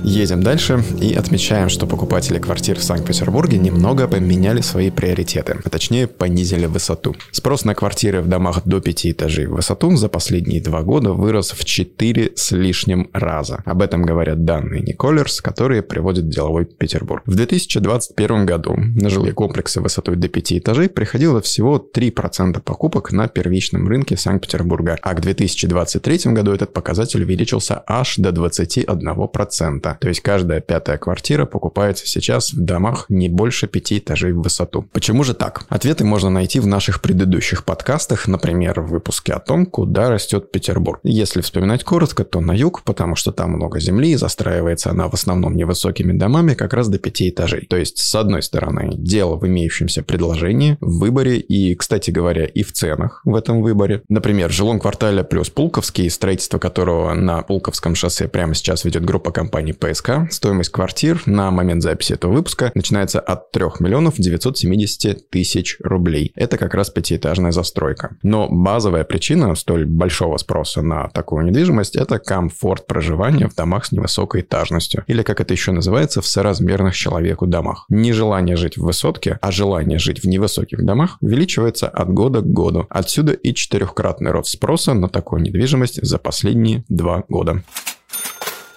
Едем 0.08 0.44
дальше 0.44 0.84
и 1.02 1.16
отмечаем, 1.16 1.68
что 1.68 1.88
покупатели 1.88 2.38
квартир 2.38 2.78
в 2.78 2.84
Санкт-Петербурге 2.84 3.58
немного 3.58 4.08
поменяли 4.08 4.62
свои 4.62 4.92
приоритеты, 4.92 5.58
а 5.64 5.70
точнее 5.70 6.06
понизили 6.06 6.68
высоту. 6.68 7.16
Спрос 7.32 7.66
на 7.66 7.74
квартиры 7.74 8.22
в 8.22 8.28
домах 8.28 8.62
до 8.66 8.82
5 8.82 9.08
этажей 9.08 9.48
в 9.48 9.56
высоту 9.56 9.96
за 9.96 10.08
последние 10.08 10.62
два 10.62 10.84
года 10.84 11.12
вырос 11.14 11.54
в 11.54 11.66
4 11.66 12.34
с 12.36 12.52
лишним 12.52 13.10
раза. 13.14 13.64
Об 13.66 13.82
этом 13.82 14.04
говорят 14.04 14.46
данные 14.46 14.82
Николерс, 14.82 15.42
которые 15.42 15.82
приводит 15.82 16.30
деловой 16.30 16.66
Петербург. 16.66 17.24
В 17.26 17.34
2021 17.34 18.46
году 18.46 18.76
на 18.78 19.10
жилые 19.10 19.34
комплексы 19.34 19.82
высотой 19.82 20.18
до 20.18 20.28
5 20.28 20.54
этажей 20.54 20.88
приходило 20.88 21.42
всего 21.42 21.78
3% 21.78 22.62
покупок 22.62 23.12
на 23.12 23.28
первичном 23.28 23.88
рынке 23.88 24.18
Санкт-Петербурга, 24.18 25.00
а 25.02 25.16
к 25.16 25.22
2023 25.22 26.32
году 26.32 26.52
этот 26.52 26.74
показатель 26.74 27.24
увеличился 27.24 27.82
аж 27.88 28.18
до 28.18 28.30
21%. 28.30 29.95
То 30.00 30.08
есть 30.08 30.22
каждая 30.22 30.62
пятая 30.62 30.98
квартира 30.98 31.46
покупается 31.46 32.08
сейчас 32.08 32.54
в 32.54 32.64
домах 32.64 33.06
не 33.10 33.30
больше 33.30 33.68
пяти 33.68 34.00
этажей 34.00 34.34
в 34.34 34.42
высоту. 34.42 34.86
Почему 34.92 35.24
же 35.24 35.34
так? 35.34 35.66
Ответы 35.70 36.04
можно 36.04 36.30
найти 36.30 36.60
в 36.60 36.68
наших 36.68 37.02
предыдущих 37.02 37.66
подкастах, 37.66 38.28
например, 38.28 38.82
в 38.82 38.88
выпуске 38.88 39.34
о 39.34 39.40
том, 39.40 39.66
куда 39.66 40.10
растет 40.10 40.52
Петербург. 40.52 41.00
Если 41.04 41.42
вспоминать 41.42 41.84
коротко, 41.84 42.24
то 42.24 42.40
на 42.42 42.54
юг, 42.54 42.84
потому 42.84 43.16
что 43.16 43.32
там 43.32 43.52
много 43.52 43.80
земли, 43.80 44.12
и 44.12 44.16
застраивается 44.16 44.92
она 44.92 45.08
в 45.08 45.14
основном 45.14 45.56
невысокими 45.56 46.18
домами 46.18 46.54
как 46.54 46.74
раз 46.74 46.88
до 46.88 47.00
пяти 47.00 47.30
этажей. 47.30 47.66
То 47.68 47.78
есть, 47.78 47.98
с 47.98 48.16
одной 48.16 48.42
стороны, 48.42 48.92
дело 48.96 49.36
в 49.36 49.48
имеющемся 49.48 50.04
предложении, 50.04 50.78
в 50.82 51.00
выборе 51.00 51.38
и, 51.38 51.76
кстати 51.76 52.12
говоря, 52.12 52.46
и 52.46 52.64
в 52.64 52.72
ценах 52.74 53.22
в 53.26 53.36
этом 53.36 53.62
выборе. 53.62 54.04
Например, 54.10 54.50
в 54.50 54.54
жилом 54.54 54.80
квартале 54.80 55.24
плюс 55.24 55.50
Пулковский, 55.50 56.10
строительство 56.10 56.60
которого 56.60 57.14
на 57.14 57.42
Пулковском 57.42 57.96
шоссе 57.96 58.28
прямо 58.28 58.54
сейчас 58.56 58.86
ведет 58.86 59.06
группа 59.06 59.32
компаний 59.32 59.74
ПСК, 59.86 60.32
стоимость 60.32 60.72
квартир 60.72 61.22
на 61.28 61.52
момент 61.52 61.84
записи 61.84 62.14
этого 62.14 62.34
выпуска 62.34 62.72
начинается 62.74 63.20
от 63.20 63.52
3 63.52 63.66
миллионов 63.80 64.16
970 64.18 65.30
тысяч 65.30 65.78
рублей. 65.80 66.32
Это 66.36 66.58
как 66.58 66.74
раз 66.74 66.90
пятиэтажная 66.90 67.52
застройка. 67.52 68.18
Но 68.24 68.48
базовая 68.50 69.04
причина 69.04 69.54
столь 69.54 69.86
большого 69.86 70.38
спроса 70.38 70.82
на 70.82 71.10
такую 71.10 71.46
недвижимость– 71.46 71.96
это 71.98 72.18
комфорт 72.18 72.88
проживания 72.88 73.48
в 73.48 73.56
домах 73.56 73.86
с 73.86 73.92
невысокой 73.92 74.42
этажностью, 74.42 75.04
или 75.08 75.22
как 75.22 75.40
это 75.40 75.54
еще 75.54 75.72
называется, 75.72 76.22
в 76.22 76.26
соразмерных 76.26 76.96
человеку 76.96 77.46
домах. 77.46 77.86
Нежелание 77.90 78.56
жить 78.56 78.78
в 78.78 78.84
высотке, 78.84 79.38
а 79.42 79.52
желание 79.52 80.00
жить 80.00 80.24
в 80.24 80.28
невысоких 80.28 80.84
домах 80.84 81.18
увеличивается 81.22 81.88
от 81.88 82.10
года 82.10 82.42
к 82.42 82.46
году. 82.46 82.88
Отсюда 82.90 83.34
и 83.34 83.54
четырехкратный 83.54 84.32
рост 84.32 84.50
спроса 84.50 84.94
на 84.94 85.10
такую 85.10 85.44
недвижимость 85.44 86.02
за 86.02 86.18
последние 86.18 86.84
два 86.90 87.24
года. 87.30 87.64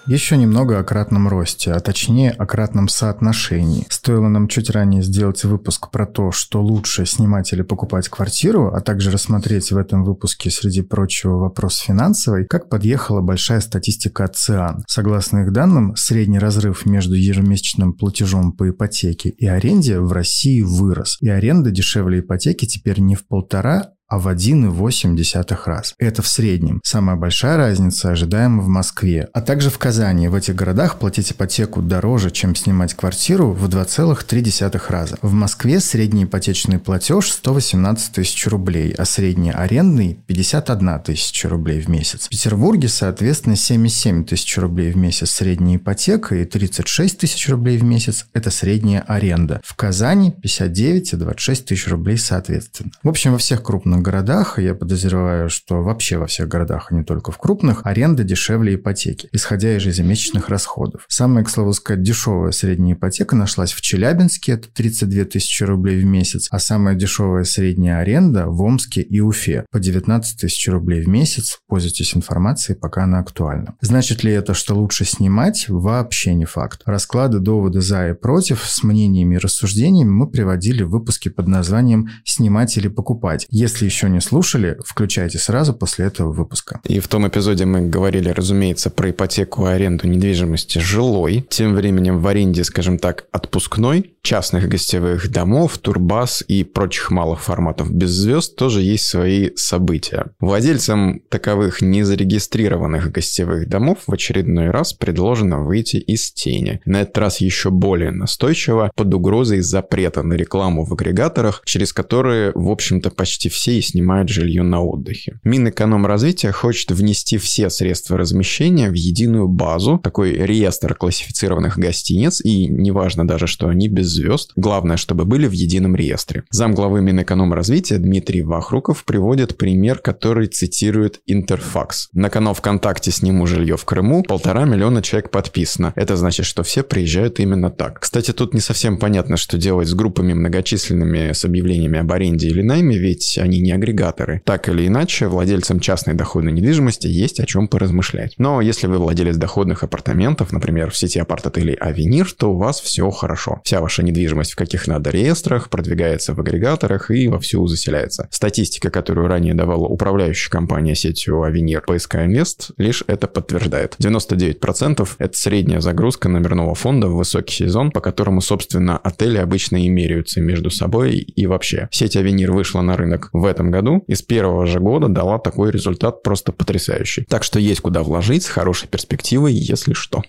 Еще 0.05 0.37
немного 0.37 0.79
о 0.79 0.83
кратном 0.83 1.27
росте, 1.27 1.71
а 1.71 1.79
точнее 1.79 2.31
о 2.31 2.45
кратном 2.45 2.87
соотношении. 2.87 3.85
Стоило 3.89 4.27
нам 4.27 4.47
чуть 4.47 4.69
ранее 4.69 5.03
сделать 5.03 5.43
выпуск 5.43 5.91
про 5.91 6.05
то, 6.05 6.31
что 6.31 6.61
лучше 6.61 7.05
снимать 7.05 7.53
или 7.53 7.61
покупать 7.61 8.09
квартиру, 8.09 8.73
а 8.73 8.81
также 8.81 9.11
рассмотреть 9.11 9.71
в 9.71 9.77
этом 9.77 10.03
выпуске, 10.03 10.49
среди 10.49 10.81
прочего, 10.81 11.37
вопрос 11.37 11.77
финансовый, 11.77 12.45
как 12.45 12.69
подъехала 12.69 13.21
большая 13.21 13.59
статистика 13.59 14.25
от 14.25 14.35
ЦИАН. 14.35 14.83
Согласно 14.87 15.39
их 15.39 15.51
данным, 15.51 15.95
средний 15.95 16.39
разрыв 16.39 16.85
между 16.85 17.15
ежемесячным 17.15 17.93
платежом 17.93 18.53
по 18.53 18.69
ипотеке 18.69 19.29
и 19.29 19.47
аренде 19.47 19.99
в 19.99 20.11
России 20.11 20.61
вырос, 20.61 21.17
и 21.21 21.29
аренда 21.29 21.71
дешевле 21.71 22.19
ипотеки 22.21 22.65
теперь 22.65 22.99
не 22.99 23.15
в 23.15 23.27
полтора, 23.27 23.91
а 24.09 24.17
в 24.17 24.27
1,8 24.27 25.57
раз. 25.65 25.93
Это 25.99 26.21
в 26.21 26.27
среднем. 26.27 26.81
Самая 26.83 27.15
большая 27.15 27.57
разница 27.57 28.11
ожидаема 28.11 28.61
в 28.63 28.67
Москве, 28.67 29.29
а 29.33 29.41
также 29.41 29.69
в 29.69 29.77
Казани. 29.77 30.27
В 30.27 30.35
этих 30.35 30.55
городах 30.55 30.97
платить 30.97 31.31
ипотеку 31.31 31.81
дороже, 31.81 32.31
чем 32.31 32.55
снимать 32.55 32.95
квартиру 32.95 33.51
в 33.51 33.65
2,3 33.67 34.81
раза. 34.89 35.17
В 35.21 35.31
Москве 35.33 35.79
средний 35.79 36.23
ипотечный 36.23 36.79
платеж 36.79 37.31
118 37.31 38.11
тысяч 38.11 38.47
рублей, 38.47 38.93
а 38.97 39.05
средний 39.05 39.51
арендный 39.51 40.19
51 40.27 40.99
тысяча 41.01 41.47
рублей 41.47 41.79
в 41.81 41.87
месяц. 41.87 42.25
В 42.25 42.29
Петербурге, 42.29 42.87
соответственно, 42.87 43.55
77 43.55 44.25
тысяч 44.25 44.57
рублей 44.57 44.91
в 44.91 44.97
месяц 44.97 45.29
средняя 45.31 45.77
ипотека 45.77 46.35
и 46.35 46.45
36 46.45 47.17
тысяч 47.17 47.47
рублей 47.49 47.77
в 47.77 47.83
месяц– 47.83 48.25
это 48.33 48.49
средняя 48.49 49.01
аренда. 49.01 49.61
В 49.63 49.75
Казани 49.75 50.31
59 50.31 51.13
и 51.13 51.15
26 51.15 51.65
тысяч 51.65 51.87
рублей 51.87 52.17
соответственно. 52.17 52.91
В 53.03 53.09
общем, 53.09 53.33
во 53.33 53.37
всех 53.37 53.61
крупных 53.61 53.98
крупных 53.99 54.03
городах, 54.03 54.59
я 54.59 54.73
подозреваю, 54.73 55.49
что 55.49 55.81
вообще 55.81 56.17
во 56.17 56.25
всех 56.25 56.47
городах, 56.47 56.87
а 56.91 56.95
не 56.95 57.03
только 57.03 57.31
в 57.31 57.37
крупных, 57.37 57.81
аренда 57.85 58.23
дешевле 58.23 58.75
ипотеки, 58.75 59.29
исходя 59.31 59.75
из 59.75 59.85
ежемесячных 59.85 60.49
расходов. 60.49 61.05
Самая, 61.07 61.43
к 61.43 61.49
слову 61.49 61.73
сказать, 61.73 62.01
дешевая 62.01 62.51
средняя 62.51 62.95
ипотека 62.95 63.35
нашлась 63.35 63.73
в 63.73 63.81
Челябинске, 63.81 64.53
это 64.53 64.69
32 64.73 65.25
тысячи 65.25 65.63
рублей 65.63 65.99
в 66.01 66.05
месяц, 66.05 66.47
а 66.51 66.59
самая 66.59 66.95
дешевая 66.95 67.43
средняя 67.43 67.99
аренда 67.99 68.47
в 68.47 68.61
Омске 68.61 69.01
и 69.01 69.19
Уфе 69.19 69.65
по 69.71 69.79
19 69.79 70.39
тысяч 70.39 70.67
рублей 70.67 71.01
в 71.01 71.07
месяц. 71.07 71.59
Пользуйтесь 71.67 72.15
информацией, 72.15 72.77
пока 72.77 73.03
она 73.03 73.19
актуальна. 73.19 73.75
Значит 73.81 74.23
ли 74.23 74.31
это, 74.31 74.53
что 74.53 74.75
лучше 74.75 75.05
снимать? 75.05 75.65
Вообще 75.67 76.33
не 76.33 76.45
факт. 76.45 76.81
Расклады, 76.85 77.39
доводы 77.39 77.81
за 77.81 78.09
и 78.09 78.13
против 78.13 78.63
с 78.65 78.83
мнениями 78.83 79.35
и 79.35 79.39
рассуждениями 79.39 80.09
мы 80.09 80.29
приводили 80.29 80.83
в 80.83 80.89
выпуске 80.89 81.29
под 81.29 81.47
названием 81.47 82.09
«Снимать 82.23 82.77
или 82.77 82.87
покупать». 82.87 83.45
Если 83.49 83.88
еще 83.89 84.09
не 84.09 84.21
слушали, 84.21 84.77
включайте 84.85 85.39
сразу 85.39 85.73
после 85.73 86.05
этого 86.05 86.31
выпуска. 86.31 86.79
И 86.85 86.99
в 86.99 87.07
том 87.07 87.27
эпизоде 87.27 87.65
мы 87.65 87.81
говорили, 87.81 88.29
разумеется, 88.29 88.89
про 88.89 89.09
ипотеку 89.09 89.65
и 89.65 89.71
аренду 89.71 90.07
недвижимости 90.07 90.77
жилой. 90.77 91.45
Тем 91.49 91.75
временем 91.75 92.19
в 92.19 92.27
аренде, 92.27 92.63
скажем 92.63 92.99
так, 92.99 93.25
отпускной, 93.31 94.13
частных 94.21 94.69
гостевых 94.69 95.31
домов, 95.31 95.77
турбаз 95.79 96.43
и 96.47 96.63
прочих 96.63 97.09
малых 97.09 97.41
форматов 97.41 97.91
без 97.91 98.11
звезд 98.11 98.55
тоже 98.55 98.81
есть 98.81 99.05
свои 99.05 99.49
события. 99.55 100.27
Владельцам 100.39 101.21
таковых 101.29 101.81
незарегистрированных 101.81 103.11
гостевых 103.11 103.67
домов 103.67 103.99
в 104.05 104.13
очередной 104.13 104.69
раз 104.69 104.93
предложено 104.93 105.63
выйти 105.63 105.97
из 105.97 106.31
тени. 106.31 106.79
На 106.85 107.01
этот 107.01 107.17
раз 107.17 107.41
еще 107.41 107.71
более 107.71 108.11
настойчиво, 108.11 108.91
под 108.95 109.13
угрозой 109.13 109.61
запрета 109.61 110.21
на 110.21 110.33
рекламу 110.33 110.85
в 110.85 110.93
агрегаторах, 110.93 111.63
через 111.65 111.91
которые, 111.91 112.51
в 112.53 112.69
общем-то, 112.69 113.09
почти 113.09 113.49
все 113.49 113.78
и 113.79 113.81
снимают 113.81 114.29
жилье 114.29 114.63
на 114.63 114.81
отдыхе. 114.81 115.39
Минэкономразвития 115.43 116.51
хочет 116.51 116.91
внести 116.91 117.37
все 117.37 117.69
средства 117.69 118.17
размещения 118.17 118.89
в 118.89 118.93
единую 118.93 119.47
базу, 119.47 119.97
такой 119.97 120.33
реестр 120.33 120.95
классифицированных 120.95 121.77
гостиниц, 121.77 122.41
и 122.43 122.67
неважно 122.67 123.27
даже, 123.27 123.47
что 123.47 123.67
они 123.67 123.87
без 123.87 124.07
звезд, 124.07 124.51
главное, 124.55 124.97
чтобы 124.97 125.25
были 125.25 125.47
в 125.47 125.51
едином 125.51 125.95
реестре. 125.95 126.43
Замглавы 126.51 127.01
Минэкономразвития 127.01 127.97
Дмитрий 127.97 128.43
Вахруков 128.43 129.05
приводит 129.05 129.57
пример, 129.57 129.99
который 129.99 130.47
цитирует 130.47 131.19
Интерфакс. 131.25 132.09
На 132.13 132.29
канал 132.29 132.53
ВКонтакте 132.53 133.11
«Сниму 133.11 133.47
жилье 133.47 133.77
в 133.77 133.85
Крыму» 133.85 134.23
полтора 134.23 134.65
миллиона 134.65 135.01
человек 135.01 135.31
подписано. 135.31 135.93
Это 135.95 136.17
значит, 136.17 136.45
что 136.45 136.63
все 136.63 136.83
приезжают 136.83 137.39
именно 137.39 137.69
так. 137.69 137.99
Кстати, 138.01 138.31
тут 138.31 138.53
не 138.53 138.59
совсем 138.59 138.97
понятно, 138.97 139.37
что 139.37 139.57
делать 139.57 139.87
с 139.87 139.93
группами 139.93 140.33
многочисленными 140.33 141.31
с 141.33 141.45
объявлениями 141.45 141.99
об 141.99 142.11
аренде 142.11 142.47
или 142.47 142.61
найме, 142.61 142.97
ведь 142.97 143.37
они 143.37 143.59
не 143.59 143.68
агрегаторы. 143.71 144.41
Так 144.45 144.69
или 144.69 144.87
иначе, 144.87 145.27
владельцам 145.27 145.79
частной 145.79 146.13
доходной 146.13 146.51
недвижимости 146.51 147.07
есть 147.07 147.39
о 147.39 147.45
чем 147.45 147.67
поразмышлять. 147.67 148.33
Но 148.37 148.61
если 148.61 148.87
вы 148.87 148.97
владелец 148.97 149.37
доходных 149.37 149.83
апартаментов, 149.83 150.51
например, 150.51 150.91
в 150.91 150.97
сети 150.97 151.19
апарт-отелей 151.19 151.75
Авенир, 151.75 152.31
то 152.31 152.51
у 152.53 152.57
вас 152.57 152.79
все 152.79 153.09
хорошо. 153.09 153.61
Вся 153.63 153.81
ваша 153.81 154.03
недвижимость 154.03 154.53
в 154.53 154.55
каких 154.55 154.87
надо 154.87 155.09
реестрах, 155.09 155.69
продвигается 155.69 156.33
в 156.33 156.39
агрегаторах 156.39 157.11
и 157.11 157.27
вовсю 157.27 157.65
заселяется. 157.67 158.27
Статистика, 158.31 158.89
которую 158.89 159.27
ранее 159.27 159.53
давала 159.53 159.85
управляющая 159.85 160.49
компания 160.49 160.95
сетью 160.95 161.43
Авенир 161.43 161.81
ПСК 161.81 162.15
Инвест, 162.15 162.71
лишь 162.77 163.03
это 163.07 163.27
подтверждает. 163.27 163.95
99% 163.99 165.07
это 165.17 165.37
средняя 165.37 165.79
загрузка 165.81 166.29
номерного 166.29 166.75
фонда 166.75 167.07
в 167.07 167.15
высокий 167.15 167.53
сезон, 167.53 167.91
по 167.91 168.01
которому, 168.01 168.41
собственно, 168.41 168.97
отели 168.97 169.37
обычно 169.37 169.77
и 169.77 169.89
меряются 169.89 170.41
между 170.41 170.69
собой 170.69 171.17
и 171.17 171.45
вообще. 171.47 171.87
Сеть 171.91 172.15
Авенир 172.15 172.51
вышла 172.51 172.81
на 172.81 172.97
рынок 172.97 173.29
в 173.33 173.45
этом 173.45 173.58
году 173.63 174.03
и 174.07 174.15
с 174.15 174.21
первого 174.21 174.65
же 174.65 174.79
года 174.79 175.07
дала 175.07 175.39
такой 175.39 175.71
результат 175.71 176.23
просто 176.23 176.51
потрясающий. 176.51 177.25
Так 177.25 177.43
что 177.43 177.59
есть 177.59 177.81
куда 177.81 178.03
вложить 178.03 178.43
с 178.43 178.49
хорошей 178.49 178.87
перспективой, 178.87 179.53
если 179.53 179.93
что. 179.93 180.23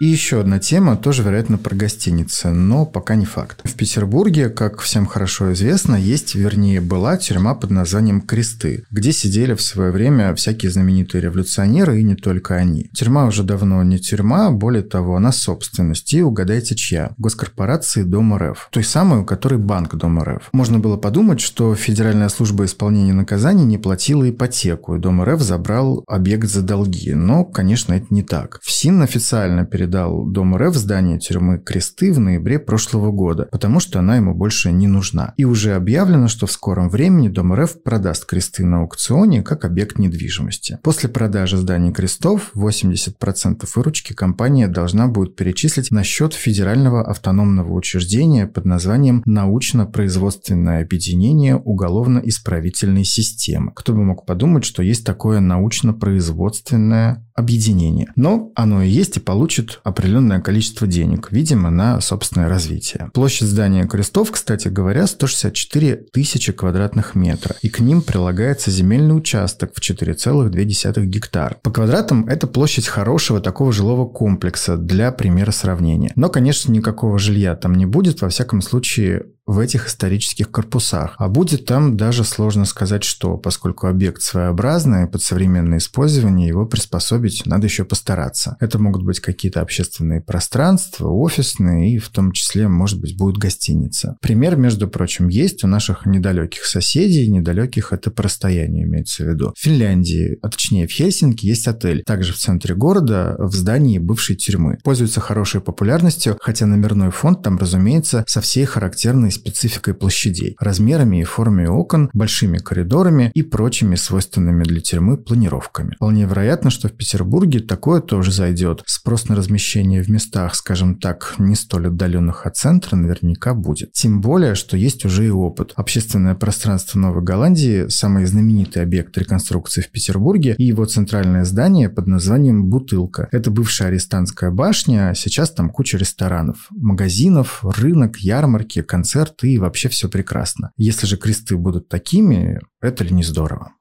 И 0.00 0.06
еще 0.06 0.40
одна 0.40 0.58
тема, 0.58 0.96
тоже, 0.96 1.22
вероятно, 1.22 1.58
про 1.58 1.76
гостиницы, 1.76 2.48
но 2.48 2.86
пока 2.86 3.16
не 3.16 3.26
факт. 3.26 3.60
В 3.64 3.74
Петербурге, 3.74 4.48
как 4.48 4.80
всем 4.80 5.04
хорошо 5.04 5.52
известно, 5.52 5.94
есть, 5.94 6.34
вернее, 6.34 6.80
была 6.80 7.18
тюрьма 7.18 7.54
под 7.54 7.70
названием 7.70 8.22
«Кресты», 8.22 8.86
где 8.90 9.12
сидели 9.12 9.52
в 9.52 9.60
свое 9.60 9.92
время 9.92 10.34
всякие 10.34 10.72
знаменитые 10.72 11.20
революционеры 11.20 12.00
и 12.00 12.02
не 12.02 12.14
только 12.14 12.54
они. 12.54 12.88
Тюрьма 12.94 13.26
уже 13.26 13.42
давно 13.42 13.82
не 13.82 13.98
тюрьма, 13.98 14.50
более 14.50 14.82
того, 14.82 15.16
она 15.16 15.32
собственность. 15.32 16.14
И 16.14 16.22
угадайте, 16.22 16.74
чья? 16.76 17.12
Госкорпорации 17.18 18.02
Дом 18.02 18.34
РФ. 18.34 18.70
Той 18.72 18.84
самой, 18.84 19.18
у 19.18 19.26
которой 19.26 19.58
банк 19.58 19.96
Дом 19.96 20.18
РФ. 20.18 20.48
Можно 20.52 20.78
было 20.78 20.96
подумать, 20.96 21.42
что 21.42 21.74
Федеральная 21.74 22.30
служба 22.30 22.64
исполнения 22.64 23.12
наказаний 23.12 23.64
не 23.64 23.76
платила 23.76 24.30
ипотеку, 24.30 24.94
и 24.94 24.98
Дом 24.98 25.22
РФ 25.22 25.42
забрал 25.42 26.04
объект 26.06 26.48
за 26.48 26.62
долги. 26.62 27.12
Но, 27.12 27.44
конечно, 27.44 27.92
это 27.92 28.06
не 28.08 28.22
так. 28.22 28.60
ФСИН 28.62 29.02
официально 29.02 29.66
перед 29.66 29.89
передал 29.90 30.24
Дом 30.24 30.56
РФ 30.56 30.74
здание 30.76 31.18
тюрьмы 31.18 31.58
Кресты 31.58 32.12
в 32.12 32.20
ноябре 32.20 32.60
прошлого 32.60 33.10
года, 33.10 33.48
потому 33.50 33.80
что 33.80 33.98
она 33.98 34.16
ему 34.16 34.34
больше 34.34 34.70
не 34.70 34.86
нужна. 34.86 35.34
И 35.36 35.44
уже 35.44 35.74
объявлено, 35.74 36.28
что 36.28 36.46
в 36.46 36.52
скором 36.52 36.88
времени 36.88 37.28
Дом 37.28 37.52
РФ 37.52 37.82
продаст 37.82 38.24
Кресты 38.24 38.64
на 38.64 38.82
аукционе 38.82 39.42
как 39.42 39.64
объект 39.64 39.98
недвижимости. 39.98 40.78
После 40.84 41.08
продажи 41.08 41.56
зданий 41.56 41.92
Крестов 41.92 42.52
80% 42.54 43.68
выручки 43.74 44.12
компания 44.12 44.68
должна 44.68 45.08
будет 45.08 45.34
перечислить 45.34 45.90
на 45.90 46.04
счет 46.04 46.34
федерального 46.34 47.04
автономного 47.04 47.72
учреждения 47.72 48.46
под 48.46 48.66
названием 48.66 49.22
«Научно-производственное 49.26 50.82
объединение 50.82 51.56
уголовно-исправительной 51.56 53.04
системы». 53.04 53.72
Кто 53.74 53.92
бы 53.92 54.04
мог 54.04 54.24
подумать, 54.24 54.64
что 54.64 54.84
есть 54.84 55.04
такое 55.04 55.40
научно-производственное 55.40 57.26
объединение. 57.40 58.12
Но 58.14 58.52
оно 58.54 58.82
и 58.82 58.88
есть 58.88 59.16
и 59.16 59.20
получит 59.20 59.79
определенное 59.84 60.40
количество 60.40 60.86
денег, 60.86 61.28
видимо, 61.30 61.70
на 61.70 62.00
собственное 62.00 62.48
развитие. 62.48 63.10
Площадь 63.12 63.48
здания 63.48 63.86
крестов, 63.86 64.30
кстати 64.30 64.68
говоря, 64.68 65.06
164 65.06 65.96
тысячи 66.12 66.52
квадратных 66.52 67.14
метров, 67.14 67.56
и 67.62 67.68
к 67.68 67.80
ним 67.80 68.02
прилагается 68.02 68.70
земельный 68.70 69.16
участок 69.16 69.72
в 69.74 69.80
4,2 69.80 71.04
гектара. 71.04 71.56
По 71.62 71.70
квадратам 71.70 72.26
это 72.26 72.46
площадь 72.46 72.86
хорошего 72.86 73.40
такого 73.40 73.72
жилого 73.72 74.06
комплекса 74.06 74.76
для 74.76 75.12
примера 75.12 75.50
сравнения. 75.50 76.12
Но, 76.16 76.28
конечно, 76.28 76.72
никакого 76.72 77.18
жилья 77.18 77.54
там 77.56 77.74
не 77.74 77.86
будет, 77.86 78.20
во 78.20 78.28
всяком 78.28 78.62
случае, 78.62 79.26
в 79.50 79.58
этих 79.58 79.88
исторических 79.88 80.48
корпусах. 80.50 81.16
А 81.18 81.28
будет 81.28 81.64
там 81.64 81.96
даже 81.96 82.22
сложно 82.22 82.64
сказать, 82.64 83.02
что, 83.02 83.36
поскольку 83.36 83.88
объект 83.88 84.22
своеобразный, 84.22 85.08
под 85.08 85.22
современное 85.22 85.78
использование 85.78 86.46
его 86.46 86.66
приспособить 86.66 87.42
надо 87.46 87.66
еще 87.66 87.84
постараться. 87.84 88.56
Это 88.60 88.78
могут 88.78 89.02
быть 89.02 89.18
какие-то 89.18 89.60
общественные 89.60 90.20
пространства, 90.20 91.08
офисные 91.08 91.94
и 91.94 91.98
в 91.98 92.10
том 92.10 92.30
числе, 92.30 92.68
может 92.68 93.00
быть, 93.00 93.16
будет 93.16 93.38
гостиница. 93.38 94.16
Пример, 94.20 94.54
между 94.56 94.86
прочим, 94.86 95.26
есть 95.26 95.64
у 95.64 95.66
наших 95.66 96.06
недалеких 96.06 96.64
соседей. 96.64 97.28
Недалеких 97.28 97.92
это 97.92 98.12
по 98.12 98.22
расстоянию 98.22 98.86
имеется 98.86 99.24
в 99.24 99.28
виду. 99.30 99.52
В 99.56 99.60
Финляндии, 99.60 100.38
а 100.42 100.48
точнее 100.48 100.86
в 100.86 100.92
Хельсинки, 100.92 101.44
есть 101.44 101.66
отель. 101.66 102.04
Также 102.04 102.34
в 102.34 102.36
центре 102.36 102.76
города, 102.76 103.34
в 103.38 103.52
здании 103.52 103.98
бывшей 103.98 104.36
тюрьмы. 104.36 104.78
Пользуется 104.84 105.20
хорошей 105.20 105.60
популярностью, 105.60 106.38
хотя 106.40 106.66
номерной 106.66 107.10
фонд 107.10 107.42
там, 107.42 107.58
разумеется, 107.58 108.24
со 108.28 108.40
всей 108.40 108.64
характерной 108.64 109.30
спецификой 109.40 109.94
площадей, 109.94 110.56
размерами 110.60 111.20
и 111.20 111.24
формой 111.24 111.66
окон, 111.66 112.10
большими 112.12 112.58
коридорами 112.58 113.30
и 113.34 113.42
прочими 113.42 113.96
свойственными 113.96 114.64
для 114.64 114.80
тюрьмы 114.80 115.16
планировками. 115.16 115.94
Вполне 115.96 116.24
вероятно, 116.24 116.70
что 116.70 116.88
в 116.88 116.92
Петербурге 116.92 117.60
такое 117.60 118.00
тоже 118.00 118.32
зайдет. 118.32 118.82
Спрос 118.86 119.28
на 119.28 119.36
размещение 119.36 120.02
в 120.02 120.08
местах, 120.08 120.54
скажем 120.54 120.96
так, 120.98 121.34
не 121.38 121.54
столь 121.54 121.88
отдаленных 121.88 122.46
от 122.46 122.56
центра 122.56 122.96
наверняка 122.96 123.54
будет. 123.54 123.92
Тем 123.92 124.20
более, 124.20 124.54
что 124.54 124.76
есть 124.76 125.04
уже 125.04 125.26
и 125.26 125.30
опыт. 125.30 125.72
Общественное 125.76 126.34
пространство 126.34 126.98
Новой 126.98 127.22
Голландии– 127.22 127.86
самый 127.88 128.26
знаменитый 128.26 128.82
объект 128.82 129.16
реконструкции 129.16 129.80
в 129.80 129.90
Петербурге 129.90 130.54
и 130.58 130.64
его 130.64 130.84
центральное 130.84 131.44
здание 131.44 131.88
под 131.88 132.06
названием 132.06 132.68
«Бутылка». 132.68 133.28
Это 133.32 133.50
бывшая 133.50 133.88
арестантская 133.88 134.50
башня, 134.50 135.10
а 135.10 135.14
сейчас 135.14 135.50
там 135.50 135.70
куча 135.70 135.96
ресторанов, 135.96 136.68
магазинов, 136.70 137.64
рынок, 137.64 138.18
ярмарки, 138.18 138.82
концерты 138.82 139.19
концерты 139.20 139.52
и 139.52 139.58
вообще 139.58 139.88
все 139.88 140.08
прекрасно. 140.08 140.72
Если 140.76 141.06
же 141.06 141.16
кресты 141.16 141.56
будут 141.56 141.88
такими, 141.88 142.60
это 142.80 143.04
ли 143.04 143.10
не 143.10 143.22
здорово? 143.22 143.72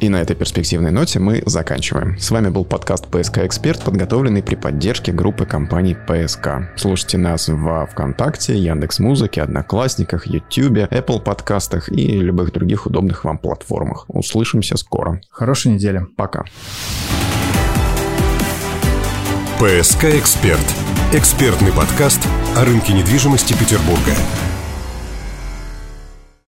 И 0.00 0.08
на 0.08 0.16
этой 0.16 0.34
перспективной 0.34 0.92
ноте 0.92 1.18
мы 1.18 1.42
заканчиваем. 1.44 2.18
С 2.18 2.30
вами 2.30 2.48
был 2.48 2.64
подкаст 2.64 3.08
«ПСК 3.08 3.40
Эксперт», 3.40 3.84
подготовленный 3.84 4.42
при 4.42 4.54
поддержке 4.54 5.12
группы 5.12 5.44
компаний 5.44 5.94
«ПСК». 5.94 6.72
Слушайте 6.74 7.18
нас 7.18 7.48
во 7.48 7.84
ВКонтакте, 7.84 8.56
Яндекс.Музыке, 8.58 9.42
Одноклассниках, 9.42 10.26
Ютубе, 10.26 10.88
Apple 10.90 11.20
подкастах 11.20 11.92
и 11.92 12.18
любых 12.18 12.50
других 12.52 12.86
удобных 12.86 13.24
вам 13.24 13.36
платформах. 13.36 14.06
Услышимся 14.08 14.78
скоро. 14.78 15.20
Хорошей 15.28 15.72
недели. 15.72 16.06
Пока. 16.16 16.46
«ПСК 19.60 20.04
Эксперт»– 20.04 20.74
экспертный 21.12 21.70
подкаст 21.70 22.26
о 22.56 22.64
рынке 22.64 22.94
недвижимости 22.94 23.52
Петербурга. 23.52 24.16